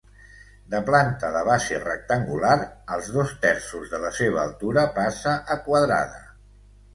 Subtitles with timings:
[0.73, 2.53] De planta de base rectangular,
[2.95, 6.25] als dos terços de la seva altura passa a quadrada.